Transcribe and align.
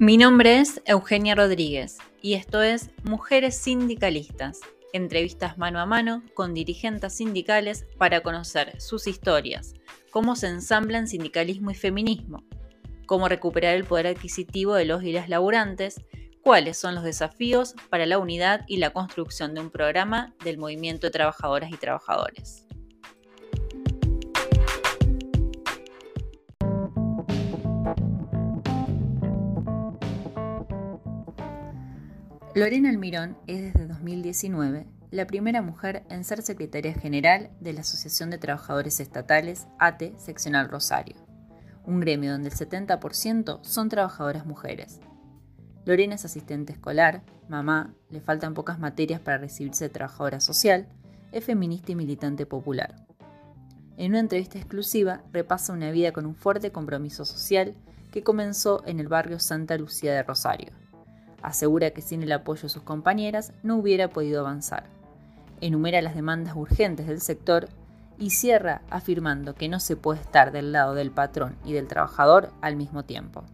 Mi 0.00 0.16
nombre 0.16 0.60
es 0.60 0.80
Eugenia 0.84 1.34
Rodríguez 1.34 1.98
y 2.22 2.34
esto 2.34 2.62
es 2.62 2.90
Mujeres 3.02 3.58
Sindicalistas, 3.58 4.60
entrevistas 4.92 5.58
mano 5.58 5.80
a 5.80 5.86
mano 5.86 6.22
con 6.34 6.54
dirigentes 6.54 7.14
sindicales 7.14 7.84
para 7.98 8.20
conocer 8.20 8.80
sus 8.80 9.08
historias, 9.08 9.74
cómo 10.12 10.36
se 10.36 10.46
ensamblan 10.46 11.08
sindicalismo 11.08 11.72
y 11.72 11.74
feminismo, 11.74 12.44
cómo 13.06 13.26
recuperar 13.26 13.74
el 13.74 13.82
poder 13.82 14.06
adquisitivo 14.06 14.74
de 14.74 14.84
los 14.84 15.02
y 15.02 15.10
las 15.10 15.28
laburantes, 15.28 16.00
cuáles 16.42 16.78
son 16.78 16.94
los 16.94 17.02
desafíos 17.02 17.74
para 17.90 18.06
la 18.06 18.18
unidad 18.18 18.64
y 18.68 18.76
la 18.76 18.90
construcción 18.90 19.52
de 19.52 19.62
un 19.62 19.70
programa 19.70 20.32
del 20.44 20.58
movimiento 20.58 21.08
de 21.08 21.10
trabajadoras 21.10 21.72
y 21.72 21.76
trabajadores. 21.76 22.67
Lorena 32.58 32.88
Almirón 32.88 33.36
es 33.46 33.62
desde 33.62 33.86
2019 33.86 34.84
la 35.12 35.28
primera 35.28 35.62
mujer 35.62 36.02
en 36.10 36.24
ser 36.24 36.42
secretaria 36.42 36.92
general 36.92 37.50
de 37.60 37.72
la 37.72 37.82
Asociación 37.82 38.30
de 38.30 38.38
Trabajadores 38.38 38.98
Estatales, 38.98 39.68
ATE, 39.78 40.14
Seccional 40.18 40.68
Rosario, 40.68 41.14
un 41.84 42.00
gremio 42.00 42.32
donde 42.32 42.48
el 42.48 42.56
70% 42.56 43.60
son 43.62 43.88
trabajadoras 43.88 44.44
mujeres. 44.44 44.98
Lorena 45.84 46.16
es 46.16 46.24
asistente 46.24 46.72
escolar, 46.72 47.22
mamá, 47.48 47.94
le 48.10 48.20
faltan 48.20 48.54
pocas 48.54 48.80
materias 48.80 49.20
para 49.20 49.38
recibirse 49.38 49.84
de 49.84 49.90
trabajadora 49.90 50.40
social, 50.40 50.88
es 51.30 51.44
feminista 51.44 51.92
y 51.92 51.94
militante 51.94 52.44
popular. 52.44 53.06
En 53.96 54.10
una 54.10 54.18
entrevista 54.18 54.58
exclusiva 54.58 55.22
repasa 55.32 55.72
una 55.72 55.92
vida 55.92 56.10
con 56.10 56.26
un 56.26 56.34
fuerte 56.34 56.72
compromiso 56.72 57.24
social 57.24 57.76
que 58.10 58.24
comenzó 58.24 58.82
en 58.84 58.98
el 58.98 59.06
barrio 59.06 59.38
Santa 59.38 59.78
Lucía 59.78 60.12
de 60.12 60.24
Rosario 60.24 60.72
Asegura 61.42 61.90
que 61.90 62.02
sin 62.02 62.22
el 62.22 62.32
apoyo 62.32 62.62
de 62.62 62.68
sus 62.68 62.82
compañeras 62.82 63.52
no 63.62 63.76
hubiera 63.76 64.08
podido 64.08 64.40
avanzar. 64.40 64.84
Enumera 65.60 66.02
las 66.02 66.14
demandas 66.14 66.54
urgentes 66.56 67.06
del 67.06 67.20
sector 67.20 67.68
y 68.18 68.30
cierra 68.30 68.82
afirmando 68.90 69.54
que 69.54 69.68
no 69.68 69.80
se 69.80 69.96
puede 69.96 70.20
estar 70.20 70.52
del 70.52 70.72
lado 70.72 70.94
del 70.94 71.10
patrón 71.10 71.56
y 71.64 71.72
del 71.72 71.86
trabajador 71.86 72.50
al 72.60 72.76
mismo 72.76 73.04
tiempo. 73.04 73.44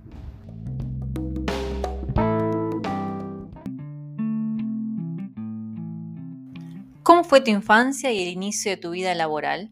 ¿Cómo 7.02 7.22
fue 7.22 7.42
tu 7.42 7.50
infancia 7.50 8.10
y 8.12 8.22
el 8.22 8.28
inicio 8.28 8.70
de 8.70 8.78
tu 8.78 8.92
vida 8.92 9.14
laboral? 9.14 9.68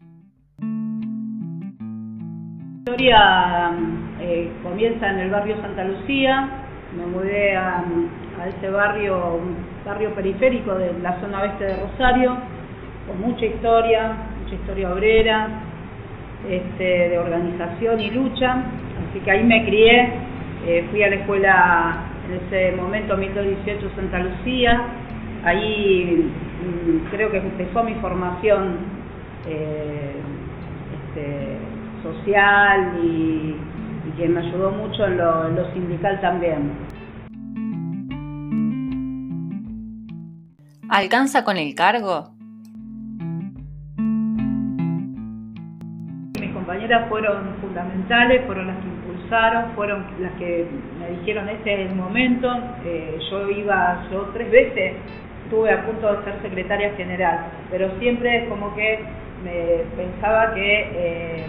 La 2.85 2.91
historia 2.91 3.17
eh, 4.19 4.59
comienza 4.61 5.09
en 5.09 5.19
el 5.19 5.31
barrio 5.31 5.59
Santa 5.59 5.83
Lucía, 5.83 6.62
me 6.97 7.05
mudé 7.05 7.55
a, 7.55 7.83
ese 8.47 8.69
barrio, 8.69 9.39
barrio 9.85 10.13
periférico 10.13 10.75
de 10.75 10.91
la 11.01 11.19
zona 11.21 11.41
oeste 11.41 11.63
de 11.65 11.77
Rosario, 11.77 12.37
con 13.07 13.21
mucha 13.21 13.45
historia, 13.45 14.13
mucha 14.43 14.55
historia 14.55 14.93
obrera, 14.93 15.47
este, 16.49 17.09
de 17.09 17.19
organización 17.19 17.99
y 18.01 18.11
lucha, 18.11 18.63
así 19.09 19.19
que 19.23 19.31
ahí 19.31 19.43
me 19.43 19.65
crié, 19.65 20.09
eh, 20.67 20.87
fui 20.91 21.03
a 21.03 21.09
la 21.09 21.15
escuela 21.15 21.95
en 22.27 22.47
ese 22.47 22.75
momento 22.75 23.15
1218 23.15 23.95
Santa 23.95 24.19
Lucía, 24.19 24.81
ahí 25.45 26.31
mm, 26.63 27.11
creo 27.11 27.31
que 27.31 27.37
empezó 27.37 27.83
mi 27.83 27.95
formación 27.95 28.77
eh, 29.47 30.15
este, 30.95 31.57
social 32.03 32.93
y 33.03 33.55
y 34.05 34.11
que 34.11 34.27
me 34.27 34.39
ayudó 34.41 34.71
mucho 34.71 35.05
en 35.05 35.17
lo, 35.17 35.73
sindical 35.73 36.19
también. 36.21 36.71
¿Alcanza 40.89 41.43
con 41.43 41.57
el 41.57 41.73
cargo? 41.73 42.29
Mis 46.39 46.51
compañeras 46.53 47.09
fueron 47.09 47.55
fundamentales, 47.61 48.45
fueron 48.45 48.67
las 48.67 48.77
que 48.77 48.87
impulsaron, 48.87 49.71
fueron 49.75 50.05
las 50.19 50.33
que 50.33 50.67
me 50.99 51.19
dijeron 51.19 51.49
este 51.49 51.73
es 51.73 51.89
el 51.89 51.95
momento. 51.95 52.51
Eh, 52.85 53.17
yo 53.31 53.49
iba, 53.49 54.05
yo 54.11 54.29
tres 54.33 54.51
veces 54.51 54.93
estuve 55.45 55.71
a 55.71 55.85
punto 55.85 56.13
de 56.13 56.23
ser 56.25 56.41
secretaria 56.41 56.93
general, 56.95 57.45
pero 57.71 57.89
siempre 57.99 58.43
es 58.43 58.49
como 58.49 58.75
que 58.75 58.99
me 59.43 59.83
pensaba 59.95 60.53
que 60.53 60.89
eh, 60.93 61.45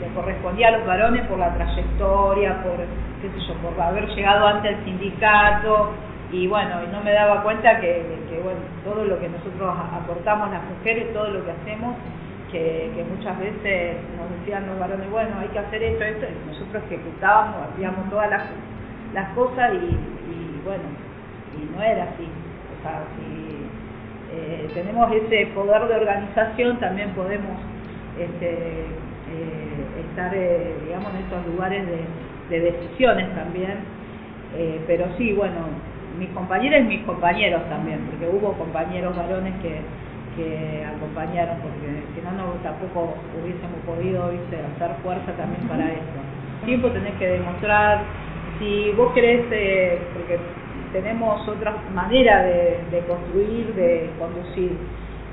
le 0.00 0.08
correspondía 0.14 0.68
a 0.68 0.70
los 0.72 0.86
varones 0.86 1.26
por 1.26 1.38
la 1.38 1.54
trayectoria, 1.54 2.62
por, 2.62 2.76
qué 2.76 3.28
sé 3.34 3.46
yo, 3.46 3.54
por 3.54 3.80
haber 3.80 4.06
llegado 4.08 4.46
antes 4.46 4.76
al 4.76 4.84
sindicato, 4.84 5.90
y 6.30 6.46
bueno, 6.46 6.82
y 6.84 6.92
no 6.92 7.02
me 7.02 7.12
daba 7.12 7.42
cuenta 7.42 7.80
que, 7.80 8.04
bueno, 8.42 8.60
todo 8.84 9.04
lo 9.04 9.18
que 9.18 9.28
nosotros 9.28 9.74
aportamos 9.92 10.50
las 10.50 10.62
mujeres, 10.64 11.12
todo 11.12 11.28
lo 11.28 11.44
que 11.44 11.52
hacemos, 11.52 11.96
que, 12.52 13.04
muchas 13.16 13.38
veces 13.38 13.96
nos 14.16 14.30
decían 14.38 14.66
los 14.66 14.78
varones, 14.78 15.10
bueno, 15.10 15.30
hay 15.40 15.48
que 15.48 15.58
hacer 15.58 15.82
esto, 15.82 16.04
esto, 16.04 16.26
y 16.26 16.48
nosotros 16.48 16.82
ejecutábamos, 16.86 17.56
hacíamos 17.72 18.10
todas 18.10 18.30
las, 18.30 18.42
las 19.14 19.30
cosas 19.30 19.72
y, 19.74 20.60
bueno, 20.64 20.84
y 21.56 21.76
no 21.76 21.82
era 21.82 22.04
así. 22.04 22.28
O 22.78 22.82
sea, 22.82 23.02
si 23.16 23.68
eh, 24.36 24.68
tenemos 24.74 25.10
ese 25.12 25.46
poder 25.54 25.88
de 25.88 25.96
organización, 25.96 26.78
también 26.78 27.10
podemos 27.10 27.58
este, 28.18 28.84
eh, 29.28 30.08
estar, 30.08 30.34
eh, 30.34 30.74
digamos, 30.86 31.12
en 31.14 31.20
estos 31.22 31.46
lugares 31.46 31.84
de, 31.86 32.60
decisiones 32.60 33.28
también. 33.34 33.84
Eh, 34.56 34.80
pero 34.86 35.06
sí, 35.18 35.32
bueno, 35.32 35.68
mis 36.18 36.30
compañeras 36.30 36.80
y 36.80 36.84
mis 36.84 37.04
compañeros 37.04 37.62
también, 37.68 38.00
porque 38.10 38.26
hubo 38.26 38.52
compañeros 38.54 39.14
varones 39.14 39.54
que, 39.60 39.80
que 40.36 40.84
acompañaron, 40.84 41.58
porque 41.60 42.02
si 42.14 42.20
no, 42.24 42.32
no 42.32 42.52
tampoco 42.62 43.14
hubiésemos 43.36 43.80
podido 43.84 44.30
¿viste? 44.30 44.56
hacer 44.56 44.96
fuerza 45.02 45.32
también 45.32 45.68
para 45.68 45.84
esto. 45.92 46.18
Tiempo 46.64 46.88
tenés 46.88 47.14
que 47.14 47.28
demostrar, 47.28 48.00
si 48.58 48.90
vos 48.96 49.12
querés, 49.12 49.42
porque 50.14 50.38
tenemos 50.92 51.46
otra 51.46 51.76
manera 51.94 52.42
de, 52.44 52.78
de 52.90 53.00
construir, 53.06 53.74
de 53.74 54.10
conducir, 54.18 54.72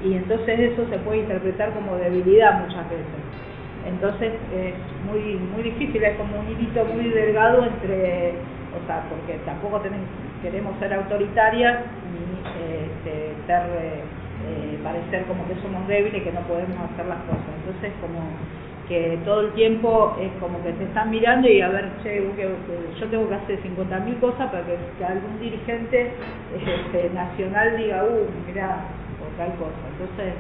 y 0.03 0.13
entonces 0.13 0.59
eso 0.59 0.85
se 0.89 0.97
puede 0.99 1.19
interpretar 1.19 1.71
como 1.71 1.95
debilidad 1.95 2.59
muchas 2.59 2.87
veces. 2.89 3.44
Entonces 3.85 4.33
es 4.53 4.73
muy 5.05 5.37
muy 5.53 5.63
difícil, 5.63 6.03
es 6.03 6.17
como 6.17 6.39
un 6.39 6.49
hilito 6.49 6.85
muy 6.85 7.09
delgado 7.09 7.63
entre, 7.63 8.33
o 8.73 8.85
sea, 8.87 9.05
porque 9.09 9.39
tampoco 9.45 9.79
tenemos, 9.81 10.07
queremos 10.41 10.77
ser 10.79 10.93
autoritarias 10.93 11.85
ni 12.11 12.25
este, 12.49 13.33
ser, 13.45 13.63
eh, 13.69 14.77
parecer 14.83 15.25
como 15.25 15.47
que 15.47 15.55
somos 15.61 15.87
débiles, 15.87 16.23
que 16.23 16.31
no 16.31 16.41
podemos 16.41 16.77
hacer 16.91 17.05
las 17.05 17.21
cosas. 17.29 17.49
Entonces 17.61 17.91
como 18.01 18.21
que 18.87 19.17
todo 19.25 19.41
el 19.41 19.51
tiempo 19.53 20.15
es 20.21 20.29
como 20.39 20.61
que 20.63 20.71
te 20.73 20.83
están 20.83 21.09
mirando 21.09 21.47
y 21.47 21.61
a 21.61 21.69
ver, 21.69 21.89
che, 22.03 22.21
yo 22.99 23.07
tengo 23.07 23.29
que 23.29 23.35
hacer 23.35 23.59
50.000 23.63 24.19
cosas 24.19 24.51
para 24.51 24.63
que, 24.65 24.77
algún 25.03 25.39
dirigente 25.39 26.11
este, 26.55 27.09
nacional 27.13 27.77
diga, 27.77 28.03
uh, 28.03 28.27
mira, 28.45 28.85
o 29.21 29.37
tal 29.37 29.49
cosa. 29.57 29.81
Entonces 29.93 30.33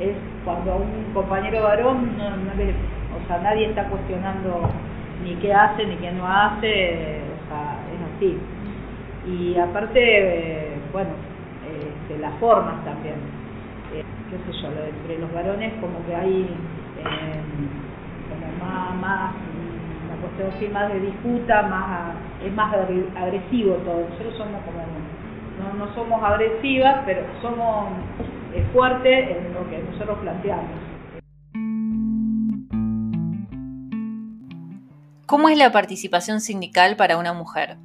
es 0.00 0.16
cuando 0.44 0.72
a 0.72 0.76
un 0.76 1.12
compañero 1.12 1.62
varón 1.62 2.16
no, 2.16 2.26
o 2.26 3.26
sea, 3.26 3.38
nadie 3.38 3.66
está 3.66 3.84
cuestionando 3.88 4.68
ni 5.24 5.34
qué 5.36 5.52
hace 5.52 5.84
ni 5.86 5.96
qué 5.96 6.12
no 6.12 6.26
hace, 6.26 7.20
o 7.34 7.48
sea, 7.48 7.80
es 7.92 8.16
así. 8.16 8.38
Y 9.26 9.58
aparte, 9.58 10.78
bueno, 10.92 11.10
este, 11.66 12.18
las 12.20 12.32
formas 12.34 12.84
también, 12.84 13.16
eh, 13.92 14.04
qué 14.30 14.52
sé 14.52 14.58
yo, 14.62 14.68
entre 14.68 15.18
los 15.18 15.32
varones 15.32 15.72
como 15.80 16.04
que 16.06 16.14
hay 16.14 16.46
em, 16.98 17.68
como 18.30 18.64
más, 18.64 18.94
más 19.00 19.32
una 20.06 20.20
cuestión 20.20 20.50
así 20.56 20.68
más 20.68 20.92
de 20.92 21.00
disputa, 21.00 21.62
más 21.62 22.14
es 22.44 22.54
más 22.54 22.72
agresivo 22.72 23.74
todo. 23.84 24.06
Nosotros 24.08 24.34
somos 24.36 24.62
como 24.62 24.80
no, 25.58 25.84
no 25.84 25.92
somos 25.94 26.22
agresivas, 26.22 27.02
pero 27.04 27.22
somos 27.42 27.88
es 28.54 28.66
fuerte 28.72 29.38
en 29.38 29.54
lo 29.54 29.68
que 29.68 29.78
nosotros 29.78 30.18
planteamos. 30.18 30.70
¿Cómo 35.26 35.50
es 35.50 35.58
la 35.58 35.70
participación 35.70 36.40
sindical 36.40 36.96
para 36.96 37.18
una 37.18 37.34
mujer? 37.34 37.76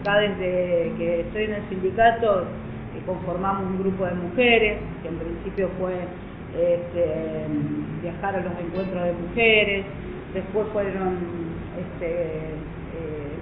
Acá 0.00 0.18
desde 0.18 0.92
que 0.98 1.20
estoy 1.20 1.44
en 1.44 1.54
el 1.54 1.68
sindicato 1.70 2.42
eh, 2.42 3.02
conformamos 3.06 3.66
un 3.66 3.78
grupo 3.78 4.04
de 4.04 4.14
mujeres, 4.14 4.78
que 5.02 5.08
en 5.08 5.18
principio 5.18 5.70
fue 5.78 5.94
este, 6.54 7.46
viajar 8.02 8.36
a 8.36 8.40
los 8.40 8.52
encuentros 8.60 9.04
de 9.04 9.12
mujeres, 9.14 9.86
después 10.34 10.66
fueron 10.74 11.16
este, 11.78 12.52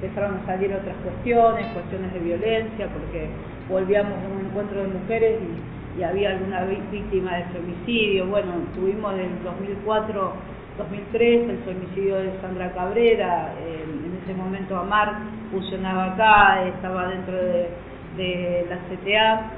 empezaron 0.05 0.39
a 0.43 0.47
salir 0.47 0.73
otras 0.73 0.97
cuestiones, 1.03 1.67
cuestiones 1.73 2.13
de 2.13 2.21
violencia, 2.21 2.89
porque 2.89 3.29
volvíamos 3.69 4.13
a 4.13 4.29
un 4.29 4.47
encuentro 4.47 4.83
de 4.83 4.89
mujeres 4.89 5.41
y, 5.41 6.03
había 6.03 6.31
alguna 6.31 6.65
víctima 6.65 7.37
de 7.37 7.45
femicidio. 7.45 8.27
Bueno, 8.27 8.53
tuvimos 8.75 9.15
en 9.15 9.45
2004 9.45 10.33
2003, 10.77 11.51
el 11.51 11.59
femicidio 11.59 12.17
de 12.17 12.33
Sandra 12.41 12.73
Cabrera, 12.73 13.53
en 13.63 14.19
ese 14.21 14.35
momento 14.35 14.77
Amar 14.77 15.13
funcionaba 15.53 16.15
acá, 16.15 16.65
estaba 16.67 17.09
dentro 17.09 17.37
de, 17.37 18.67
la 18.69 18.77
CTA 18.89 19.51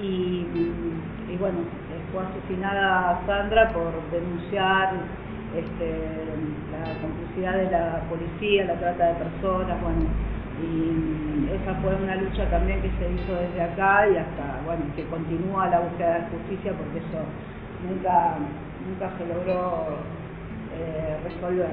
y, 0.00 0.46
bueno, 1.38 1.58
fue 2.12 2.22
asesinada 2.22 3.20
Sandra 3.26 3.72
por 3.72 3.92
denunciar 4.12 4.92
este, 5.56 5.90
la 6.70 6.94
complicidad 7.00 7.54
de 7.56 7.70
la 7.70 8.00
policía, 8.08 8.64
la 8.66 8.74
trata 8.74 9.06
de 9.06 9.14
personas, 9.14 9.80
bueno, 9.82 10.06
y 10.60 11.48
esa 11.54 11.74
fue 11.80 11.94
una 11.94 12.16
lucha 12.16 12.48
también 12.50 12.82
que 12.82 12.90
se 12.98 13.10
hizo 13.12 13.34
desde 13.34 13.62
acá 13.62 14.06
y 14.08 14.16
hasta, 14.16 14.60
bueno, 14.64 14.84
que 14.94 15.04
continúa 15.06 15.68
la 15.68 15.80
búsqueda 15.80 16.14
de 16.14 16.36
justicia 16.36 16.72
porque 16.72 16.98
eso 16.98 17.24
nunca, 17.88 18.36
nunca 18.86 19.10
se 19.16 19.26
logró 19.26 19.98
eh, 20.76 21.16
resolver. 21.24 21.70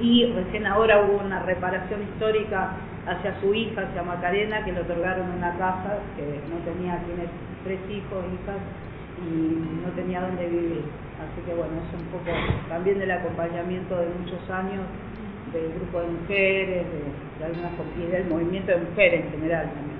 Y 0.00 0.26
recién 0.32 0.66
ahora 0.66 1.00
hubo 1.02 1.24
una 1.24 1.42
reparación 1.42 2.02
histórica 2.02 2.72
hacia 3.06 3.40
su 3.40 3.54
hija, 3.54 3.82
hacia 3.82 4.02
Macarena, 4.02 4.64
que 4.64 4.72
le 4.72 4.80
otorgaron 4.80 5.30
una 5.30 5.56
casa 5.58 5.98
que 6.16 6.40
no 6.50 6.58
tenía, 6.64 6.98
tiene 7.04 7.28
tres 7.64 7.80
hijos, 7.90 8.24
hijas, 8.34 8.60
y 9.22 9.84
no 9.84 9.90
tenía 9.94 10.20
dónde 10.20 10.46
vivir. 10.46 10.84
Así 11.22 11.40
que 11.46 11.54
bueno, 11.54 11.72
es 11.78 11.94
un 11.94 12.06
poco 12.10 12.30
también 12.68 12.98
del 12.98 13.10
acompañamiento 13.10 13.96
de 13.96 14.06
muchos 14.18 14.50
años 14.50 14.82
del 15.52 15.72
grupo 15.74 16.00
de 16.00 16.08
mujeres, 16.08 16.86
de, 17.38 17.44
algunas 17.44 17.72
y 17.98 18.10
del 18.10 18.26
movimiento 18.26 18.72
de 18.72 18.78
mujeres 18.78 19.24
en 19.24 19.30
general 19.32 19.66
también. 19.66 19.92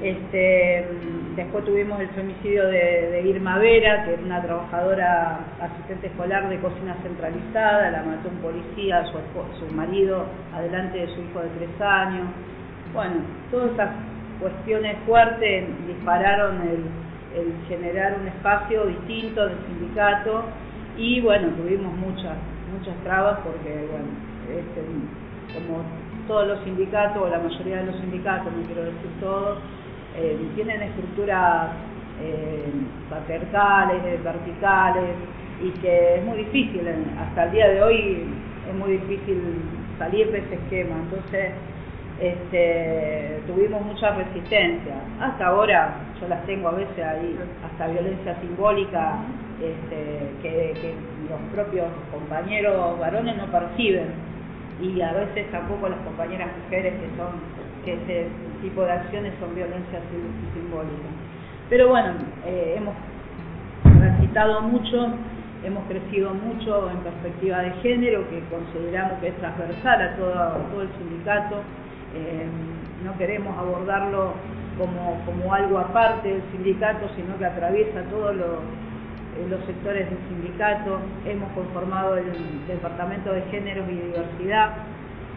Este, 0.00 0.86
después 1.34 1.64
tuvimos 1.64 1.98
el 2.00 2.08
femicidio 2.10 2.68
de, 2.68 3.22
Irma 3.26 3.58
Vera, 3.58 4.04
que 4.04 4.14
era 4.14 4.22
una 4.22 4.42
trabajadora 4.42 5.40
asistente 5.60 6.06
escolar 6.08 6.48
de 6.48 6.58
cocina 6.58 6.94
centralizada, 7.02 7.90
la 7.90 8.02
mató 8.02 8.28
un 8.28 8.36
policía, 8.36 9.04
su, 9.06 9.18
su 9.58 9.74
marido, 9.74 10.26
adelante 10.54 10.98
de 10.98 11.06
su 11.06 11.20
hijo 11.22 11.40
de 11.40 11.48
tres 11.58 11.80
años. 11.80 12.26
Bueno, 12.94 13.16
todas 13.50 13.72
esas 13.72 13.90
cuestiones 14.40 14.96
fuertes 15.04 15.64
dispararon 15.88 16.60
el, 16.62 16.84
el 17.34 17.52
generar 17.68 18.18
un 18.20 18.28
espacio 18.28 18.86
distinto 18.86 19.46
del 19.46 19.58
sindicato 19.66 20.44
y 20.96 21.20
bueno, 21.20 21.48
tuvimos 21.56 21.94
muchas 21.94 22.36
muchas 22.72 22.94
trabas 23.02 23.38
porque, 23.44 23.88
bueno, 23.90 24.08
este, 24.48 24.82
como 25.54 25.82
todos 26.26 26.46
los 26.46 26.64
sindicatos, 26.64 27.22
o 27.22 27.28
la 27.28 27.38
mayoría 27.38 27.78
de 27.78 27.86
los 27.86 27.96
sindicatos, 27.96 28.52
no 28.52 28.66
quiero 28.66 28.84
decir 28.84 29.10
todos, 29.20 29.58
eh, 30.16 30.38
tienen 30.54 30.82
estructuras 30.82 31.70
eh, 32.20 32.70
patriarcales, 33.08 34.22
verticales, 34.22 35.14
y 35.62 35.70
que 35.80 36.16
es 36.16 36.24
muy 36.24 36.38
difícil, 36.38 36.82
hasta 37.18 37.44
el 37.44 37.50
día 37.52 37.68
de 37.68 37.82
hoy 37.82 38.26
es 38.68 38.74
muy 38.74 38.92
difícil 38.92 39.42
salir 39.98 40.30
de 40.30 40.38
ese 40.38 40.54
esquema. 40.54 40.96
Entonces, 41.02 41.52
este, 42.20 43.40
tuvimos 43.46 43.82
mucha 43.82 44.10
resistencia. 44.10 44.94
Hasta 45.20 45.46
ahora 45.46 45.94
yo 46.20 46.28
las 46.28 46.44
tengo 46.46 46.68
a 46.68 46.72
veces 46.72 47.04
ahí, 47.04 47.38
hasta 47.64 47.86
violencia 47.88 48.34
simbólica 48.40 49.18
este, 49.60 50.30
que, 50.42 50.94
los 51.28 51.40
propios 51.52 51.86
compañeros 52.10 52.98
varones 52.98 53.36
no 53.36 53.44
perciben 53.52 54.08
y 54.80 54.98
a 55.02 55.12
veces 55.12 55.50
tampoco 55.50 55.86
las 55.86 55.98
compañeras 56.00 56.48
mujeres 56.64 56.94
que 56.94 57.16
son 57.18 57.36
que 57.84 57.92
ese 57.92 58.28
tipo 58.62 58.82
de 58.82 58.92
acciones 58.92 59.34
son 59.38 59.54
violencia 59.54 60.00
simbólica. 60.54 61.08
Pero 61.68 61.88
bueno, 61.88 62.14
eh, 62.46 62.76
hemos 62.78 62.94
transitado 63.98 64.62
mucho, 64.62 65.08
hemos 65.64 65.84
crecido 65.86 66.32
mucho 66.32 66.90
en 66.90 66.96
perspectiva 66.98 67.58
de 67.58 67.72
género, 67.82 68.28
que 68.30 68.40
consideramos 68.48 69.18
que 69.20 69.28
es 69.28 69.36
transversal 69.36 70.00
a 70.00 70.16
todo, 70.16 70.32
todo 70.72 70.82
el 70.82 70.88
sindicato. 70.98 71.56
Eh, 72.14 72.46
no 73.04 73.16
queremos 73.18 73.56
abordarlo 73.56 74.34
como, 74.78 75.20
como 75.24 75.54
algo 75.54 75.78
aparte 75.78 76.28
del 76.28 76.42
sindicato, 76.52 77.08
sino 77.16 77.36
que 77.38 77.46
atraviesa 77.46 78.02
todos 78.10 78.34
los 78.34 78.58
los 79.46 79.64
sectores 79.66 80.10
del 80.10 80.18
sindicato, 80.28 80.98
hemos 81.24 81.52
conformado 81.52 82.16
el 82.16 82.66
Departamento 82.66 83.32
de 83.32 83.42
Géneros 83.42 83.88
y 83.88 83.94
Diversidad, 83.94 84.72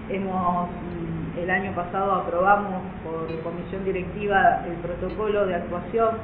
hemos 0.10 0.68
mm, 0.70 1.40
el 1.40 1.50
año 1.50 1.72
pasado 1.74 2.14
aprobamos 2.14 2.82
por 3.04 3.28
comisión 3.42 3.86
directiva 3.86 4.64
el 4.66 4.74
protocolo 4.82 5.46
de 5.46 5.56
actuación 5.56 6.16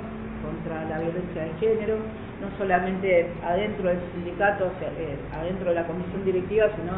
contra 0.44 0.86
la 0.86 1.00
violencia 1.00 1.44
de 1.44 1.54
género, 1.60 1.96
no 2.42 2.58
solamente 2.58 3.32
adentro 3.46 3.90
del 3.90 4.00
sindicato, 4.14 4.66
eh, 4.82 5.18
adentro 5.34 5.70
de 5.70 5.76
la 5.76 5.88
comisión 5.88 6.26
directiva, 6.26 6.68
sino 6.76 6.94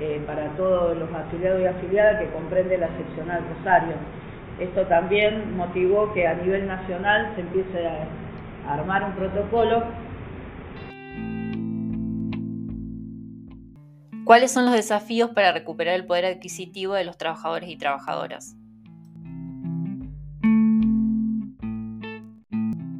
eh, 0.00 0.22
para 0.26 0.48
todos 0.56 0.96
los 0.96 1.12
afiliados 1.12 1.60
y 1.60 1.66
afiliadas 1.66 2.20
que 2.20 2.30
comprende 2.30 2.78
la 2.78 2.88
seccional 2.88 3.42
Rosario. 3.56 3.94
Esto 4.58 4.86
también 4.86 5.56
motivó 5.56 6.12
que 6.14 6.26
a 6.26 6.34
nivel 6.34 6.66
nacional 6.66 7.32
se 7.34 7.42
empiece 7.42 7.86
a 7.86 8.74
armar 8.74 9.04
un 9.04 9.12
protocolo 9.12 9.82
¿Cuáles 14.26 14.52
son 14.52 14.64
los 14.64 14.74
desafíos 14.74 15.30
para 15.30 15.52
recuperar 15.52 15.94
el 15.94 16.04
poder 16.04 16.24
adquisitivo 16.24 16.94
de 16.94 17.04
los 17.04 17.16
trabajadores 17.16 17.70
y 17.70 17.78
trabajadoras? 17.78 18.56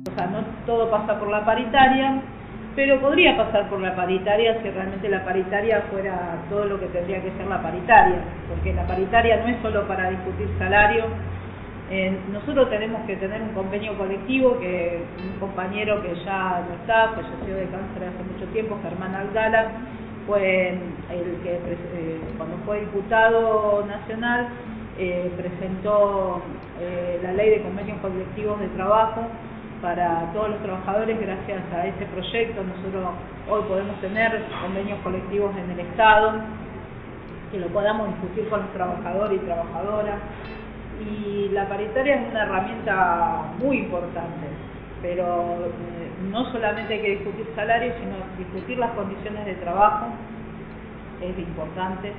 O 0.09 0.15
sea, 0.15 0.27
no 0.29 0.45
todo 0.67 0.89
pasa 0.89 1.19
por 1.19 1.29
la 1.29 1.45
paritaria, 1.45 2.23
pero 2.77 3.01
podría 3.01 3.37
pasar 3.37 3.71
por 3.71 3.81
la 3.81 3.97
paritaria 3.97 4.61
si 4.63 4.71
realmente 4.71 5.09
la 5.09 5.25
paritaria 5.25 5.83
fuera 5.91 6.37
todo 6.51 6.67
lo 6.67 6.79
que 6.79 6.87
tendría 6.87 7.23
que 7.23 7.33
ser 7.33 7.47
la 7.47 7.63
paritaria, 7.63 8.19
porque 8.49 8.75
la 8.75 8.87
paritaria 8.87 9.39
no 9.39 9.49
es 9.49 9.57
solo 9.63 9.89
para 9.89 10.11
discutir 10.11 10.47
salario. 10.59 11.07
Eh, 11.91 12.15
nosotros 12.33 12.69
tenemos 12.69 13.01
que 13.07 13.17
tener 13.17 13.41
un 13.41 13.55
convenio 13.55 13.97
colectivo 13.97 14.59
que 14.61 15.01
un 15.19 15.41
compañero 15.41 16.03
que 16.03 16.15
ya 16.25 16.63
no 16.69 16.75
está, 16.75 17.13
falleció 17.15 17.57
de 17.57 17.65
cáncer 17.67 18.09
hace 18.13 18.33
mucho 18.33 18.45
tiempo, 18.53 18.79
Germán 18.83 19.15
Aldala, 19.15 19.69
fue 20.27 20.71
el 20.71 21.41
que 21.43 21.55
eh, 21.55 22.21
cuando 22.37 22.59
fue 22.67 22.81
diputado 22.81 23.87
nacional 23.87 24.49
eh, 24.99 25.31
presentó 25.37 26.43
eh, 26.81 27.21
la 27.23 27.33
ley 27.33 27.51
de 27.51 27.63
convenios 27.63 27.99
colectivos 28.01 28.59
de 28.61 28.69
trabajo 28.69 29.23
para 29.83 30.33
todos 30.33 30.51
los 30.51 30.63
trabajadores 30.63 31.21
gracias 31.21 31.63
a 31.73 31.87
ese 31.87 32.07
proyecto. 32.07 32.63
Nosotros 32.63 33.11
hoy 33.49 33.63
podemos 33.69 34.01
tener 34.01 34.43
convenios 34.63 34.99
colectivos 35.03 35.55
en 35.57 35.71
el 35.71 35.81
Estado 35.81 36.33
que 37.53 37.59
lo 37.59 37.69
podamos 37.69 38.09
discutir 38.09 38.49
con 38.49 38.61
los 38.61 38.73
trabajadores 38.73 39.41
y 39.41 39.45
trabajadoras. 39.45 40.19
Y 41.01 41.49
la 41.51 41.69
paritaria 41.69 42.17
es 42.17 42.31
una 42.31 42.43
herramienta 42.45 43.53
muy 43.59 43.79
importante 43.79 44.47
pero 45.03 45.69
no 46.31 46.51
solamente 46.53 46.95
hay 46.95 47.01
que 47.01 47.11
discutir 47.11 47.47
salarios, 47.55 47.95
sino 48.01 48.17
discutir 48.39 48.79
las 48.79 48.91
condiciones 48.93 49.45
de 49.45 49.55
trabajo, 49.55 50.07
es 51.23 51.39
importante, 51.39 52.13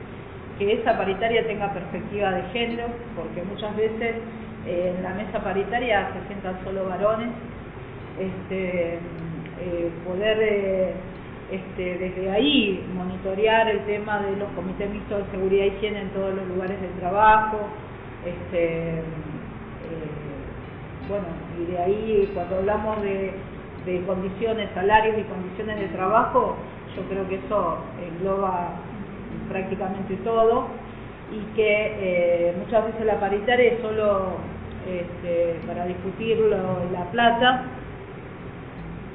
que 0.58 0.74
esa 0.74 0.98
paritaria 0.98 1.46
tenga 1.46 1.74
perspectiva 1.74 2.32
de 2.32 2.44
género, 2.50 2.86
porque 3.16 3.44
muchas 3.44 3.76
veces 3.76 4.16
eh, 4.68 4.94
en 4.96 5.04
la 5.04 5.14
mesa 5.14 5.40
paritaria 5.40 6.12
se 6.14 6.28
sientan 6.28 6.64
solo 6.64 6.88
varones, 6.88 7.30
este, 8.20 9.00
eh, 9.60 9.92
poder 10.06 10.38
eh, 10.42 10.94
este, 11.52 11.98
desde 11.98 12.30
ahí 12.30 12.86
monitorear 12.94 13.70
el 13.70 13.80
tema 13.86 14.20
de 14.20 14.36
los 14.36 14.50
comités 14.50 14.90
mixtos 14.90 15.26
de 15.26 15.32
seguridad 15.32 15.66
y 15.66 15.68
higiene 15.70 16.02
en 16.02 16.10
todos 16.10 16.36
los 16.36 16.48
lugares 16.48 16.80
de 16.82 16.88
trabajo, 17.00 17.58
este, 18.26 19.02
bueno, 21.08 21.26
y 21.58 21.72
de 21.72 21.78
ahí 21.80 22.32
cuando 22.34 22.58
hablamos 22.58 23.02
de 23.02 23.32
de 23.88 24.02
condiciones, 24.02 24.70
salarios 24.76 25.18
y 25.18 25.24
condiciones 25.24 25.80
de 25.80 25.88
trabajo, 25.88 26.58
yo 26.96 27.04
creo 27.04 27.28
que 27.30 27.36
eso 27.36 27.78
engloba 28.06 28.72
prácticamente 29.50 30.16
todo 30.18 30.68
y 31.32 31.56
que 31.56 31.96
eh, 32.00 32.54
muchas 32.60 32.86
veces 32.86 33.06
la 33.06 33.20
paritaria 33.20 33.74
es 33.74 33.82
solo 33.82 34.36
este, 34.88 35.60
para 35.68 35.86
discutirlo 35.86 36.50
la 36.92 37.04
plata, 37.12 37.64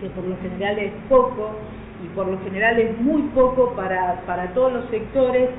que 0.00 0.08
por 0.08 0.24
lo 0.24 0.36
general 0.38 0.78
es 0.78 0.92
poco 1.08 1.50
y 2.04 2.08
por 2.14 2.26
lo 2.28 2.38
general 2.40 2.78
es 2.78 3.00
muy 3.00 3.22
poco 3.34 3.72
para, 3.74 4.20
para 4.26 4.48
todos 4.54 4.72
los 4.72 4.90
sectores 4.90 5.50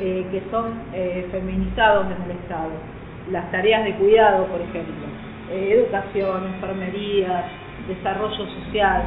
eh, 0.00 0.26
que 0.30 0.42
son 0.50 0.72
eh, 0.92 1.26
feminizados 1.32 2.06
en 2.06 2.22
el 2.22 2.30
Estado. 2.32 2.70
Las 3.30 3.50
tareas 3.50 3.84
de 3.84 3.94
cuidado, 3.94 4.46
por 4.46 4.60
ejemplo, 4.60 5.06
educación, 5.50 6.44
enfermería, 6.54 7.44
desarrollo 7.88 8.46
social. 8.46 9.02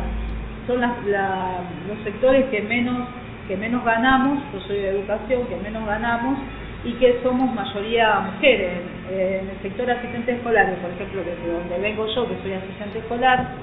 Son 0.67 0.81
los 0.81 2.03
sectores 2.03 2.45
que 2.45 2.61
menos, 2.61 3.07
que 3.47 3.57
menos 3.57 3.83
ganamos, 3.83 4.39
yo 4.53 4.59
soy 4.61 4.77
de 4.77 4.89
educación, 4.89 5.45
que 5.47 5.55
menos 5.57 5.85
ganamos 5.85 6.37
y 6.83 6.93
que 6.93 7.19
somos 7.23 7.53
mayoría 7.53 8.19
mujeres. 8.19 8.98
En 9.09 9.49
el 9.49 9.61
sector 9.61 9.89
asistente 9.89 10.33
escolar, 10.33 10.75
por 10.75 10.91
ejemplo, 10.91 11.23
que 11.23 11.35
de 11.35 11.53
donde 11.53 11.79
vengo 11.79 12.05
yo, 12.07 12.27
que 12.27 12.41
soy 12.41 12.53
asistente 12.53 12.99
escolar, 12.99 13.55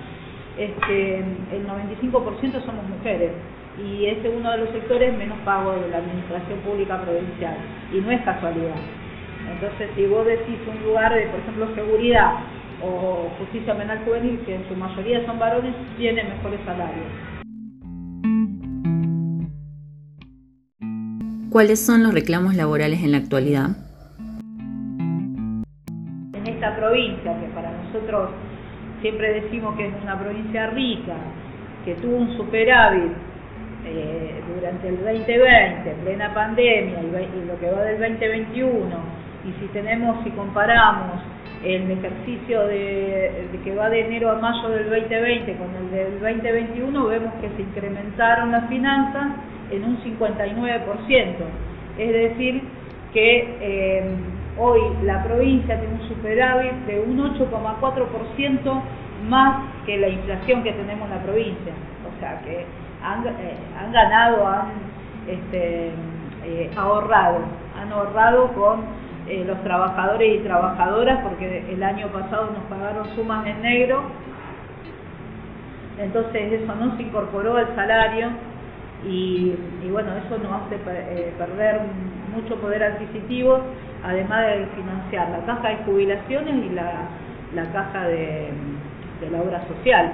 este, 0.58 1.18
el 1.18 1.66
95% 1.66 2.64
somos 2.64 2.88
mujeres 2.88 3.32
y 3.78 4.06
es 4.06 4.18
uno 4.34 4.50
de 4.52 4.58
los 4.58 4.70
sectores 4.70 5.16
menos 5.16 5.38
pagos 5.44 5.80
de 5.80 5.90
la 5.90 5.98
administración 5.98 6.58
pública 6.60 7.00
provincial 7.02 7.56
y 7.92 8.00
no 8.00 8.10
es 8.10 8.22
casualidad. 8.22 8.76
Entonces, 9.52 9.90
si 9.94 10.06
vos 10.06 10.26
decís 10.26 10.58
un 10.66 10.82
lugar 10.82 11.14
de, 11.14 11.26
por 11.26 11.40
ejemplo, 11.40 11.74
seguridad 11.74 12.40
o 12.82 13.30
justicia 13.38 13.76
penal 13.76 14.00
juvenil, 14.04 14.40
que 14.44 14.54
en 14.54 14.68
su 14.68 14.74
mayoría 14.74 15.24
son 15.26 15.38
varones, 15.38 15.74
tiene 15.96 16.24
mejores 16.24 16.60
salarios. 16.64 17.06
¿Cuáles 21.50 21.84
son 21.84 22.02
los 22.02 22.12
reclamos 22.12 22.54
laborales 22.54 23.02
en 23.02 23.12
la 23.12 23.18
actualidad? 23.18 23.85
Provincia, 26.76 27.32
que 27.40 27.46
para 27.54 27.70
nosotros 27.70 28.30
siempre 29.00 29.40
decimos 29.40 29.76
que 29.76 29.86
es 29.86 29.94
una 30.02 30.18
provincia 30.18 30.68
rica, 30.68 31.14
que 31.84 31.94
tuvo 31.96 32.16
un 32.16 32.36
superávit 32.36 33.12
eh, 33.86 34.42
durante 34.54 34.88
el 34.88 34.96
2020, 34.96 35.90
en 35.90 35.96
plena 35.98 36.34
pandemia, 36.34 37.00
y, 37.02 37.46
lo 37.46 37.58
que 37.60 37.70
va 37.70 37.82
del 37.82 38.00
2021, 38.00 38.86
y 39.44 39.60
si 39.60 39.66
tenemos, 39.72 40.24
si 40.24 40.30
comparamos 40.30 41.22
el 41.64 41.90
ejercicio 41.90 42.66
de, 42.66 43.48
que 43.62 43.74
va 43.74 43.88
de 43.88 44.00
enero 44.00 44.30
a 44.30 44.36
mayo 44.36 44.68
del 44.70 44.90
2020 44.90 45.56
con 45.56 45.68
el 45.74 45.90
del 45.90 46.20
2021, 46.20 47.06
vemos 47.06 47.34
que 47.40 47.48
se 47.50 47.62
incrementaron 47.62 48.52
las 48.52 48.68
finanzas 48.68 49.28
en 49.70 49.84
un 49.84 49.98
59%. 50.02 51.34
Es 51.98 52.12
decir, 52.12 52.62
que 53.12 53.56
eh, 53.60 54.04
hoy 54.58 54.80
la 55.02 55.22
provincia 55.22 55.78
tiene 55.78 55.94
un 55.94 56.08
superávit 56.08 56.72
de 56.86 57.00
un 57.00 57.18
8,4% 57.18 58.82
más 59.28 59.62
que 59.84 59.98
la 59.98 60.08
inflación 60.08 60.62
que 60.62 60.72
tenemos 60.72 61.08
en 61.08 61.16
la 61.16 61.22
provincia. 61.22 61.72
O 62.06 62.20
sea 62.20 62.40
que 62.42 62.64
han, 63.02 63.26
eh, 63.26 63.56
ganado, 63.92 64.46
han 64.46 64.68
este, 65.26 65.90
eh, 66.44 66.70
ahorrado, 66.76 67.38
han 67.80 67.92
ahorrado 67.92 68.52
con 68.52 69.06
los 69.26 69.60
trabajadores 69.64 70.36
y 70.36 70.44
trabajadoras 70.44 71.18
porque 71.24 71.64
el 71.68 71.82
año 71.82 72.06
pasado 72.08 72.52
nos 72.52 72.62
pagaron 72.70 73.12
sumas 73.16 73.44
en 73.44 73.60
negro, 73.60 74.04
entonces 75.98 76.52
eso 76.52 76.74
no 76.74 76.96
se 76.96 77.02
incorporó 77.02 77.56
al 77.56 77.74
salario 77.74 78.28
y, 79.04 79.54
bueno, 79.90 80.10
eso 80.16 80.38
nos 80.38 80.62
hace 80.62 80.76
eh, 80.76 81.32
perder 81.38 81.80
mucho 82.34 82.56
poder 82.56 82.82
adquisitivo, 82.82 83.60
además 84.06 84.46
de 84.46 84.66
financiar 84.76 85.30
la 85.30 85.44
caja 85.46 85.68
de 85.68 85.76
jubilaciones 85.84 86.54
y 86.64 86.68
la, 86.70 86.92
la 87.54 87.64
caja 87.72 88.06
de, 88.06 88.48
la 89.30 89.42
obra 89.42 89.66
social. 89.66 90.12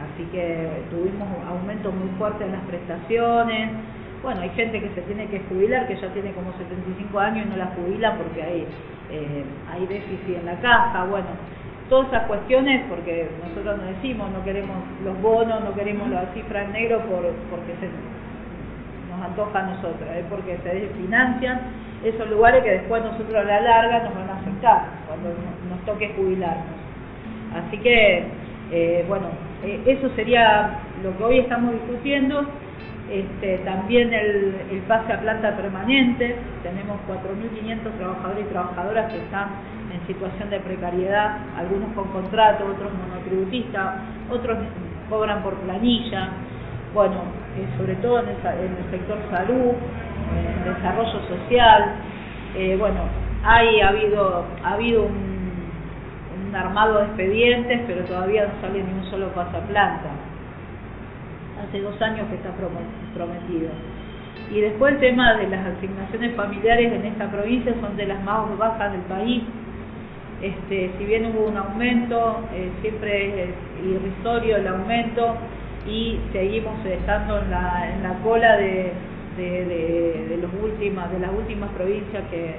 Así 0.00 0.24
que 0.32 0.68
tuvimos 0.90 1.28
aumentos 1.46 1.92
muy 1.94 2.08
fuertes 2.16 2.46
en 2.46 2.52
las 2.52 2.62
prestaciones. 2.62 3.70
Bueno, 4.22 4.40
hay 4.40 4.50
gente 4.50 4.80
que 4.80 4.88
se 4.94 5.02
tiene 5.02 5.26
que 5.26 5.40
jubilar, 5.48 5.86
que 5.86 5.96
ya 5.96 6.08
tiene 6.08 6.32
como 6.32 6.52
75 6.52 7.18
años 7.20 7.46
y 7.46 7.50
no 7.50 7.56
la 7.56 7.66
jubila 7.76 8.16
porque 8.16 8.42
hay, 8.42 8.66
eh, 9.10 9.44
hay 9.70 9.86
déficit 9.86 10.38
en 10.38 10.46
la 10.46 10.54
caja. 10.60 11.04
Bueno, 11.04 11.28
todas 11.88 12.08
esas 12.08 12.26
cuestiones, 12.26 12.84
porque 12.88 13.28
nosotros 13.46 13.78
no 13.78 13.84
decimos, 13.84 14.30
no 14.30 14.42
queremos 14.42 14.76
los 15.04 15.20
bonos, 15.20 15.62
no 15.62 15.74
queremos 15.74 16.08
las 16.08 16.32
cifras 16.32 16.66
en 16.66 16.72
negro 16.72 17.00
por, 17.00 17.22
porque 17.50 17.74
se 17.78 17.88
nos 19.10 19.26
antoja 19.26 19.58
a 19.58 19.62
nosotros, 19.74 20.08
es 20.16 20.24
porque 20.30 20.58
se 20.62 20.88
financian 21.00 21.87
esos 22.04 22.28
lugares 22.30 22.62
que 22.62 22.70
después 22.70 23.02
nosotros 23.02 23.34
a 23.34 23.44
la 23.44 23.60
larga 23.60 24.04
nos 24.04 24.14
van 24.14 24.30
a 24.30 24.34
afectar 24.34 24.82
cuando 25.06 25.30
nos 25.68 25.84
toque 25.84 26.14
jubilarnos. 26.16 26.76
Así 27.54 27.78
que, 27.78 28.24
eh, 28.70 29.04
bueno, 29.08 29.26
eh, 29.64 29.80
eso 29.86 30.08
sería 30.14 30.80
lo 31.02 31.16
que 31.16 31.24
hoy 31.24 31.38
estamos 31.38 31.72
discutiendo. 31.72 32.44
Este, 33.10 33.58
también 33.64 34.12
el, 34.12 34.54
el 34.70 34.80
pase 34.86 35.12
a 35.14 35.20
planta 35.20 35.56
permanente, 35.56 36.36
tenemos 36.62 36.98
4.500 37.08 37.96
trabajadores 37.96 38.44
y 38.44 38.52
trabajadoras 38.52 39.10
que 39.10 39.18
están 39.18 39.48
en 39.94 40.06
situación 40.06 40.50
de 40.50 40.60
precariedad, 40.60 41.38
algunos 41.56 41.90
con 41.94 42.08
contrato, 42.08 42.66
otros 42.66 42.92
monotributistas, 42.92 43.94
otros 44.30 44.58
cobran 45.08 45.42
por 45.42 45.54
planilla, 45.54 46.28
bueno, 46.94 47.16
eh, 47.56 47.66
sobre 47.78 47.94
todo 47.96 48.20
en 48.20 48.28
el, 48.28 48.90
sector 48.90 49.18
salud, 49.30 49.72
en 49.72 50.07
desarrollo 50.64 51.20
social, 51.28 51.94
eh, 52.56 52.76
bueno, 52.78 53.00
hay, 53.44 53.80
ha 53.80 53.88
habido, 53.88 54.44
ha 54.64 54.74
habido 54.74 55.04
un, 55.04 55.28
armado 56.54 56.98
de 56.98 57.04
expedientes, 57.04 57.80
pero 57.86 58.04
todavía 58.04 58.46
no 58.46 58.60
sale 58.60 58.82
ni 58.82 58.92
un 58.92 59.04
solo 59.10 59.28
pasaplanta. 59.28 60.08
Hace 61.62 61.80
dos 61.80 62.00
años 62.00 62.26
que 62.28 62.36
está 62.36 62.50
prometido. 63.14 63.70
Y 64.50 64.60
después 64.62 64.94
el 64.94 65.00
tema 65.00 65.34
de 65.34 65.46
las 65.48 65.66
asignaciones 65.76 66.34
familiares 66.34 66.92
en 66.92 67.04
esta 67.04 67.30
provincia 67.30 67.74
son 67.80 67.96
de 67.96 68.06
las 68.06 68.24
más 68.24 68.56
bajas 68.56 68.92
del 68.92 69.02
país. 69.02 69.42
Este, 70.40 70.90
si 70.98 71.04
bien 71.04 71.26
hubo 71.26 71.48
un 71.48 71.56
aumento, 71.58 72.40
eh, 72.54 72.70
siempre 72.80 73.44
es 73.44 73.50
irrisorio 73.84 74.56
el 74.56 74.68
aumento 74.68 75.36
y 75.86 76.18
seguimos 76.32 76.84
estando 76.86 77.40
en 77.42 77.50
la, 77.50 77.90
en 77.92 78.02
la 78.02 78.14
cola 78.22 78.56
de, 78.56 78.92
de, 79.38 80.38
los 80.40 80.50
últimas, 80.62 81.10
de 81.12 81.20
las 81.20 81.30
últimas 81.32 81.70
provincias 81.70 82.22
que, 82.30 82.56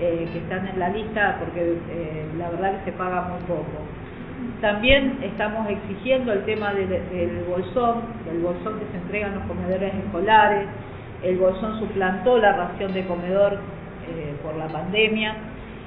eh, 0.00 0.28
que 0.32 0.38
están 0.38 0.66
en 0.66 0.78
la 0.78 0.88
lista 0.88 1.36
porque 1.38 1.60
eh, 1.60 2.26
la 2.36 2.50
verdad 2.50 2.78
que 2.78 2.90
se 2.90 2.96
paga 2.96 3.28
muy 3.28 3.40
poco. 3.46 3.86
También 4.60 5.18
estamos 5.22 5.68
exigiendo 5.68 6.32
el 6.32 6.44
tema 6.44 6.72
del, 6.74 7.44
bolsón, 7.48 8.02
del 8.26 8.40
bolsón 8.40 8.80
que 8.80 8.86
se 8.90 8.96
entrega 8.96 9.28
en 9.28 9.34
los 9.34 9.44
comedores 9.44 9.94
escolares. 9.94 10.66
El 11.22 11.38
bolsón 11.38 11.78
suplantó 11.78 12.38
la 12.38 12.52
ración 12.52 12.92
de 12.92 13.04
comedor 13.04 13.58
por 14.42 14.56
la 14.56 14.66
pandemia 14.66 15.36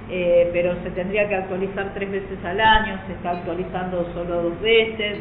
eh, 0.09 0.51
pero 0.53 0.75
se 0.83 0.91
tendría 0.91 1.27
que 1.27 1.35
actualizar 1.35 1.91
tres 1.95 2.11
veces 2.11 2.37
al 2.43 2.59
año, 2.59 2.99
se 3.07 3.13
está 3.13 3.31
actualizando 3.31 4.07
solo 4.13 4.43
dos 4.43 4.61
veces, 4.61 5.17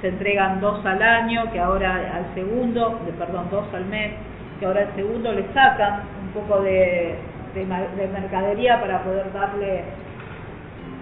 se 0.00 0.08
entregan 0.08 0.60
dos 0.60 0.84
al 0.86 1.02
año, 1.02 1.50
que 1.52 1.60
ahora 1.60 2.16
al 2.16 2.34
segundo, 2.34 2.98
perdón, 3.18 3.48
dos 3.50 3.66
al 3.74 3.84
mes, 3.84 4.12
que 4.58 4.66
ahora 4.66 4.80
al 4.82 4.94
segundo 4.94 5.32
le 5.32 5.44
sacan 5.52 6.02
un 6.22 6.28
poco 6.40 6.60
de, 6.62 7.14
de, 7.54 8.08
mercadería 8.12 8.80
para 8.80 9.02
poder 9.02 9.32
darle 9.32 9.84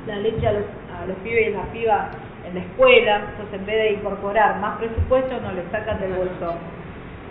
la 0.06 0.16
leche 0.16 0.46
a 0.46 0.52
los, 0.52 0.64
a 1.00 1.06
los 1.06 1.16
pibes 1.18 1.48
y 1.48 1.52
las 1.52 1.66
pibas 1.68 2.08
en 2.46 2.54
la 2.54 2.60
escuela, 2.60 3.22
entonces 3.30 3.60
en 3.60 3.66
vez 3.66 3.76
de 3.76 3.92
incorporar 3.94 4.60
más 4.60 4.78
presupuesto, 4.78 5.40
no 5.40 5.52
le 5.52 5.62
sacan 5.70 6.00
del 6.00 6.12
bolsón. 6.12 6.56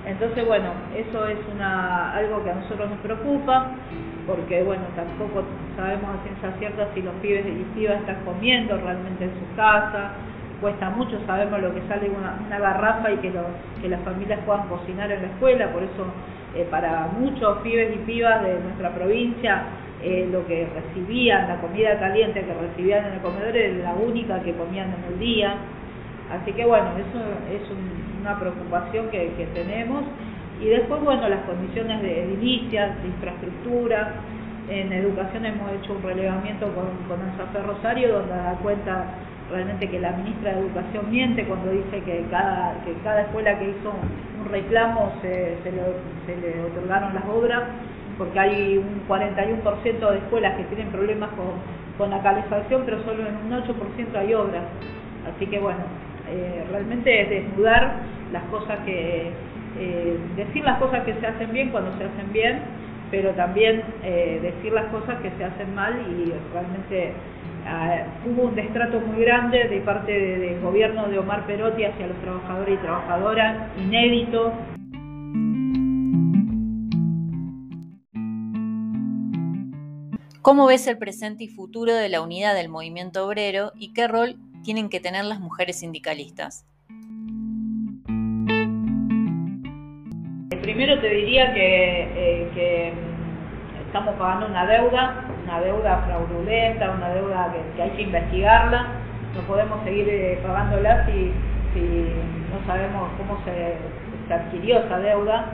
Entonces, 0.05 0.46
bueno, 0.46 0.70
eso 0.96 1.27
es 1.27 1.38
una, 1.53 2.13
algo 2.15 2.44
que 2.44 2.51
a 2.51 2.55
nosotros 2.55 2.89
nos 2.89 3.00
preocupa 3.00 3.72
porque 4.27 4.63
bueno, 4.63 4.84
tampoco 4.96 5.44
sabemos 5.77 6.10
a 6.10 6.24
ciencia 6.24 6.51
cierta 6.60 6.94
si 6.94 7.01
los 7.01 7.13
pibes 7.15 7.46
y 7.46 7.63
pibas 7.75 8.00
están 8.00 8.24
comiendo 8.25 8.77
realmente 8.77 9.25
en 9.25 9.32
su 9.32 9.55
casa, 9.55 10.12
cuesta 10.62 10.89
mucho, 10.89 11.19
sabemos 11.25 11.62
lo 11.62 11.74
que 11.74 11.81
sale 11.88 12.09
una, 12.09 12.39
una 12.45 12.59
garrafa 12.59 13.12
y 13.12 13.17
que, 13.17 13.31
que 13.81 13.89
las 13.89 14.01
familias 14.01 14.39
puedan 14.45 14.67
cocinar 14.67 15.12
en 15.12 15.21
la 15.21 15.27
escuela, 15.27 15.71
por 15.71 15.83
eso 15.83 16.05
eh, 16.55 16.67
para 16.69 17.07
muchos 17.19 17.57
pibes 17.59 17.95
y 17.95 18.00
pibas 18.00 18.43
de 18.43 18.59
nuestra 18.59 18.89
provincia 18.91 19.63
eh, 20.01 20.27
lo 20.31 20.45
que 20.45 20.67
recibían, 20.74 21.47
la 21.47 21.57
comida 21.62 22.00
caliente 22.00 22.41
que 22.41 22.53
recibían 22.53 23.05
en 23.07 23.13
el 23.13 23.19
comedor 23.19 23.55
era 23.55 23.83
la 23.83 23.93
única 23.93 24.39
que 24.41 24.53
comían 24.53 24.93
en 24.93 25.13
el 25.13 25.19
día. 25.19 25.55
Así 26.31 26.51
que 26.53 26.65
bueno, 26.65 26.89
eso 26.97 27.19
es 27.51 27.62
una 28.21 28.39
preocupación 28.39 29.09
que, 29.09 29.31
que 29.38 29.45
tenemos 29.53 30.03
y 30.62 30.67
después, 30.67 31.01
bueno, 31.03 31.27
las 31.27 31.41
condiciones 31.41 32.01
de 32.01 32.24
edilicias, 32.24 33.01
de 33.01 33.07
infraestructura. 33.09 34.13
En 34.69 34.91
educación 34.93 35.45
hemos 35.45 35.71
hecho 35.74 35.93
un 35.93 36.01
relevamiento 36.01 36.67
con, 36.74 36.88
con 37.07 37.21
Anzafe 37.21 37.59
Rosario, 37.62 38.13
donde 38.13 38.33
da 38.33 38.57
cuenta 38.63 39.05
realmente 39.51 39.89
que 39.89 39.99
la 39.99 40.11
ministra 40.11 40.53
de 40.53 40.59
Educación 40.61 41.09
miente 41.09 41.45
cuando 41.45 41.71
dice 41.71 42.01
que 42.01 42.25
cada, 42.31 42.73
que 42.83 42.93
cada 43.03 43.21
escuela 43.21 43.57
que 43.59 43.69
hizo 43.69 43.93
un 44.41 44.51
reclamo 44.51 45.13
se, 45.21 45.57
se, 45.63 45.71
le, 45.71 45.81
se 46.25 46.35
le 46.41 46.61
otorgaron 46.63 47.13
las 47.13 47.25
obras, 47.25 47.63
porque 48.17 48.39
hay 48.39 48.77
un 48.77 49.07
41% 49.07 50.11
de 50.11 50.17
escuelas 50.17 50.55
que 50.57 50.63
tienen 50.63 50.87
problemas 50.87 51.29
con, 51.31 51.47
con 51.97 52.09
la 52.09 52.21
calefacción, 52.21 52.83
pero 52.85 53.03
solo 53.03 53.23
en 53.27 53.35
un 53.35 53.51
8% 53.51 54.15
hay 54.15 54.33
obras. 54.33 54.63
Así 55.33 55.47
que 55.47 55.59
bueno, 55.59 55.79
eh, 56.29 56.63
realmente 56.71 57.21
es 57.21 57.29
desnudar 57.29 57.95
las 58.31 58.43
cosas 58.43 58.79
que, 58.85 59.31
eh, 59.77 60.17
decir 60.35 60.63
las 60.63 60.79
cosas 60.79 61.03
que 61.03 61.13
se 61.15 61.27
hacen 61.27 61.51
bien 61.51 61.69
cuando 61.69 61.91
se 61.97 62.05
hacen 62.05 62.31
bien, 62.31 62.59
pero 63.11 63.31
también 63.31 63.83
eh, 64.03 64.39
decir 64.41 64.73
las 64.73 64.85
cosas 64.85 65.19
que 65.21 65.31
se 65.37 65.43
hacen 65.43 65.75
mal 65.75 65.93
y 65.93 66.33
realmente 66.53 67.13
hubo 68.25 68.43
un 68.43 68.55
destrato 68.55 69.00
muy 69.00 69.22
grande 69.24 69.67
de 69.67 69.81
parte 69.81 70.12
del 70.12 70.62
gobierno 70.62 71.07
de 71.07 71.19
Omar 71.19 71.45
Perotti 71.48 71.84
hacia 71.84 72.07
los 72.07 72.17
trabajadores 72.22 72.75
y 72.75 72.81
trabajadoras, 72.81 73.77
inédito. 73.77 74.53
¿Cómo 80.41 80.67
ves 80.67 80.86
el 80.86 81.00
presente 81.00 81.45
y 81.45 81.48
futuro 81.48 81.95
de 81.95 82.07
la 82.07 82.22
unidad 82.22 82.53
del 82.53 82.69
movimiento 82.69 83.25
obrero 83.25 83.72
y 83.79 83.93
qué 83.93 84.07
rol 84.07 84.36
tienen 84.63 84.89
que 84.89 85.00
tener 85.00 85.25
las 85.25 85.39
mujeres 85.39 85.79
sindicalistas? 85.79 86.67
Primero 90.62 91.00
te 91.01 91.10
diría 91.10 91.53
que, 91.53 92.50
eh, 92.55 92.93
estamos 93.88 94.15
pagando 94.15 94.48
una 94.48 94.65
deuda, 94.67 95.34
una 95.45 95.61
deuda 95.61 96.03
fraudulenta, 96.05 96.91
una 96.91 97.09
deuda 97.09 97.53
que, 97.75 97.81
hay 97.81 97.89
que 97.91 98.01
investigarla. 98.03 98.87
No 99.35 99.41
podemos 99.41 99.83
seguir 99.83 100.07
eh, 100.09 100.39
pagándola 100.45 101.05
si, 101.05 101.31
no 102.51 102.65
sabemos 102.65 103.09
cómo 103.17 103.39
se, 103.45 104.33
adquirió 104.33 104.79
esa 104.79 104.99
deuda. 104.99 105.45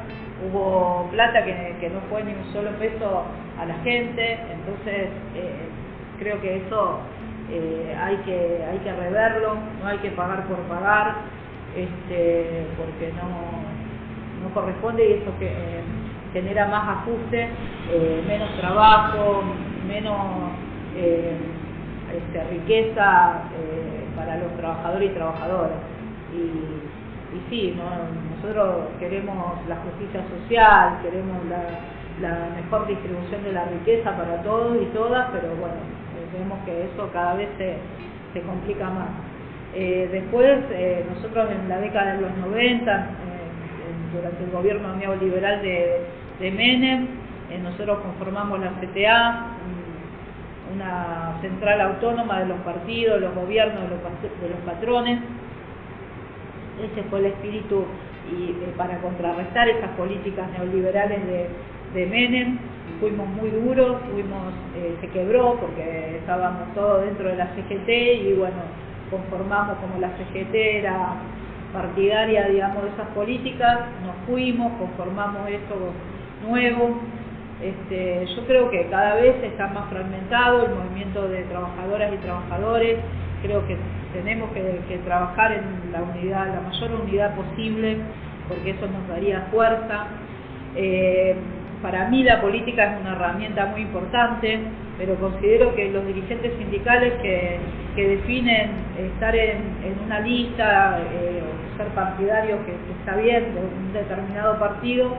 Hubo 0.43 1.07
plata 1.11 1.43
que, 1.43 1.91
no 1.93 1.99
fue 2.09 2.23
ni 2.23 2.33
un 2.33 2.51
solo 2.53 2.71
peso 2.79 3.23
a 3.59 3.65
la 3.65 3.75
gente, 3.83 4.39
entonces 4.51 5.09
eh, 5.35 5.69
creo 6.19 6.41
que 6.41 6.57
eso 6.57 6.99
hay, 8.01 8.15
que, 8.17 8.63
hay 8.71 8.77
que 8.79 8.93
reverlo, 8.93 9.55
no 9.81 9.87
hay 9.87 9.97
que 9.97 10.09
pagar 10.11 10.45
por 10.45 10.57
pagar, 10.61 11.15
este, 11.75 12.65
porque 12.77 13.11
no, 13.13 13.61
no 14.41 14.53
corresponde 14.53 15.07
y 15.07 15.13
eso 15.13 15.31
que 15.39 15.47
eh, 15.47 15.81
genera 16.33 16.67
más 16.67 16.99
ajuste, 16.99 17.49
eh, 17.91 18.23
menos 18.27 18.49
trabajo, 18.59 19.43
menos 19.87 20.17
eh, 20.95 21.35
este, 22.15 22.43
riqueza 22.49 23.43
para 24.15 24.37
los 24.37 24.55
trabajadores 24.57 25.11
y 25.11 25.13
trabajadoras. 25.13 25.77
Y, 26.33 27.35
y 27.35 27.49
sí, 27.49 27.75
nosotros 28.35 28.87
queremos 28.99 29.57
la 29.67 29.77
justicia 29.77 30.21
social, 30.27 30.99
queremos 31.01 31.37
la, 31.49 32.49
mejor 32.55 32.87
distribución 32.87 33.43
de 33.43 33.53
la 33.53 33.65
riqueza 33.65 34.15
para 34.15 34.43
todos 34.43 34.77
y 34.79 34.85
todas, 34.93 35.29
pero 35.31 35.47
bueno, 35.55 35.73
vemos 36.37 36.59
que 36.65 36.83
eso 36.83 37.09
cada 37.11 37.33
vez 37.33 37.49
se, 37.57 37.77
se 38.33 38.41
complica 38.45 38.89
más. 38.89 39.09
después, 39.73 40.59
nosotros 41.09 41.49
en 41.49 41.67
la 41.67 41.79
década 41.79 42.15
de 42.15 42.21
los 42.21 42.37
90, 42.37 43.07
durante 44.13 44.43
el 44.43 44.51
gobierno 44.51 44.95
neoliberal 44.95 45.61
de, 45.61 46.01
de 46.39 46.51
Menem, 46.51 47.07
eh, 47.51 47.59
nosotros 47.61 47.99
conformamos 47.99 48.59
la 48.59 48.71
CTA, 48.79 49.47
una 50.73 51.37
central 51.41 51.81
autónoma 51.81 52.39
de 52.39 52.45
los 52.45 52.59
partidos, 52.59 53.19
los 53.19 53.35
gobiernos, 53.35 53.83
de 53.83 53.89
los, 53.89 53.99
de 54.41 54.49
los 54.49 54.59
patrones. 54.65 55.19
Ese 56.81 57.03
fue 57.09 57.19
el 57.19 57.25
espíritu 57.25 57.85
y 58.31 58.51
eh, 58.51 58.73
para 58.77 58.97
contrarrestar 58.99 59.67
esas 59.67 59.89
políticas 59.91 60.49
neoliberales 60.51 61.25
de, 61.27 61.49
de 61.93 62.05
Menem. 62.05 62.57
Fuimos 62.99 63.27
muy 63.27 63.49
duros, 63.49 63.97
fuimos, 64.13 64.53
eh, 64.77 64.95
se 65.01 65.07
quebró 65.09 65.57
porque 65.59 66.17
estábamos 66.17 66.73
todos 66.73 67.03
dentro 67.03 67.27
de 67.29 67.35
la 67.35 67.47
CGT 67.47 67.89
y 67.89 68.33
bueno, 68.37 68.61
conformamos 69.09 69.77
como 69.79 69.99
la 69.99 70.09
CGT 70.17 70.53
era 70.53 71.15
partidaria, 71.73 72.47
digamos, 72.47 72.83
de 72.83 72.89
esas 72.89 73.07
políticas, 73.09 73.79
nos 74.05 74.15
fuimos, 74.27 74.71
conformamos 74.73 75.49
esto 75.49 75.75
nuevo. 76.47 76.99
Este, 77.61 78.25
yo 78.35 78.45
creo 78.47 78.71
que 78.71 78.87
cada 78.89 79.15
vez 79.15 79.35
está 79.43 79.67
más 79.67 79.87
fragmentado 79.89 80.65
el 80.65 80.73
movimiento 80.73 81.27
de 81.27 81.43
trabajadoras 81.43 82.11
y 82.11 82.17
trabajadores, 82.17 82.97
creo 83.43 83.67
que 83.67 83.77
tenemos 84.13 84.49
que, 84.51 84.97
trabajar 85.05 85.51
en 85.51 85.91
la 85.91 86.01
unidad, 86.01 86.47
la 86.47 86.61
mayor 86.61 87.01
unidad 87.01 87.35
posible, 87.35 87.97
porque 88.47 88.71
eso 88.71 88.87
nos 88.87 89.07
daría 89.07 89.47
fuerza. 89.51 90.07
Eh, 90.75 91.35
para 91.81 92.07
mí 92.09 92.23
la 92.23 92.41
política 92.41 92.93
es 92.93 93.01
una 93.01 93.13
herramienta 93.13 93.67
muy 93.67 93.81
importante, 93.81 94.59
pero 94.97 95.15
considero 95.15 95.75
que 95.75 95.91
los 95.91 96.05
dirigentes 96.05 96.53
sindicales 96.57 97.13
que, 97.21 97.59
definen 97.95 98.71
estar 98.97 99.35
en, 99.35 99.75
una 100.05 100.19
lista 100.21 100.99
eh, 100.99 101.41
o 101.43 101.77
ser 101.77 101.87
partidarios, 101.89 102.59
que, 102.65 102.73
está 102.99 103.15
bien, 103.15 103.53
de 103.53 103.61
un 103.61 103.93
determinado 103.93 104.57
partido, 104.59 105.15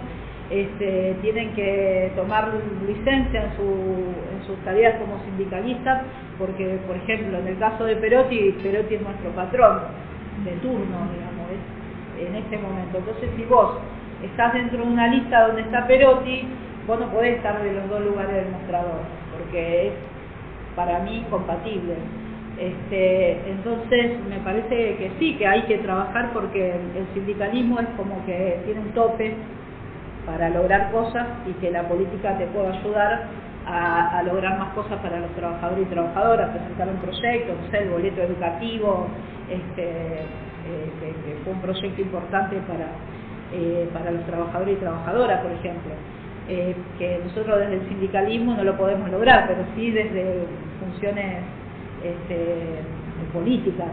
este, 0.51 1.17
tienen 1.23 1.55
que 1.55 2.13
tomar 2.17 2.51
licencia 2.87 3.45
en, 3.45 3.57
su, 3.57 4.47
sus 4.47 4.57
tareas 4.65 5.01
como 5.01 5.23
sindicalistas, 5.25 6.03
porque, 6.39 6.79
por 6.87 6.97
ejemplo, 6.97 7.39
en 7.39 7.49
el 7.49 7.59
caso 7.59 7.85
de 7.85 7.97
Perotti, 7.97 8.59
Perotti 8.63 8.95
es 8.97 9.03
nuestro 9.03 9.31
patrón 9.31 9.81
de 10.45 10.53
turno, 10.63 11.09
digamos, 11.13 11.49
en 12.19 12.37
este 12.37 12.59
momento. 12.59 12.99
Entonces, 12.99 13.31
si 13.37 13.45
vos 13.45 13.79
estás 14.23 14.53
dentro 14.55 14.79
de 14.79 14.91
una 14.91 15.09
lista 15.09 15.47
donde 15.47 15.63
está 15.63 15.87
Perotti, 15.87 16.45
vos 16.87 16.99
no 16.99 17.07
podés 17.11 17.37
estar 17.37 17.63
de 17.63 17.73
los 17.73 17.89
dos 17.89 18.01
lugares 18.03 18.35
del 18.35 18.51
mostrador, 18.51 19.01
porque 19.33 19.89
es 19.89 19.93
para 20.75 21.01
mí 21.01 21.25
compatible. 21.31 21.95
Este, 22.59 23.39
entonces 23.51 24.19
me 24.29 24.37
parece 24.45 24.97
que 24.97 25.11
sí, 25.19 25.35
que 25.37 25.47
hay 25.47 25.63
que 25.63 25.79
trabajar 25.79 26.33
porque 26.33 26.71
el 26.71 27.07
sindicalismo 27.15 27.81
es 27.81 27.89
como 27.97 28.25
que 28.27 28.61
tiene 28.65 28.81
un 28.81 28.91
tope 28.91 29.35
para 30.27 30.51
lograr 30.51 30.91
cosas 30.93 31.27
y 31.47 31.53
que 31.55 31.71
la 31.71 31.83
política 31.89 32.37
te 32.39 32.47
pueda 32.47 32.71
ayudar 32.71 33.27
a, 33.67 34.23
lograr 34.25 34.59
más 34.59 34.75
cosas 34.75 34.99
para 35.01 35.21
los 35.21 35.31
trabajadores 35.33 35.87
y 35.87 35.91
trabajadoras, 35.91 36.51
presentar 36.51 36.89
un 36.89 36.97
proyecto, 36.97 37.55
no 37.61 37.71
sé, 37.71 37.79
el 37.83 37.91
boleto 37.91 38.23
educativo, 38.23 39.07
este, 39.49 39.83
eh, 39.83 40.93
que, 41.01 41.37
fue 41.45 41.53
un 41.53 41.61
proyecto 41.61 42.03
importante 42.03 42.57
para, 42.69 42.87
eh, 43.53 43.89
para 43.93 44.11
los 44.11 44.25
trabajadores 44.27 44.77
y 44.77 44.81
trabajadoras, 44.81 45.41
por 45.41 45.53
ejemplo. 45.53 45.93
Eh, 46.49 46.75
que 46.99 47.21
nosotros 47.25 47.61
desde 47.61 47.75
el 47.75 47.89
sindicalismo 47.89 48.55
no 48.55 48.65
lo 48.65 48.77
podemos 48.77 49.09
lograr, 49.11 49.47
pero 49.47 49.65
sí 49.77 49.91
desde 49.93 50.45
funciones 50.81 51.39
este, 52.03 52.83
políticas. 53.33 53.89